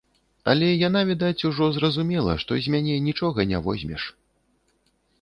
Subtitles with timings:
[0.53, 4.11] Але яна, відаць, ужо зразумела, што з мяне нічога не возьмеш.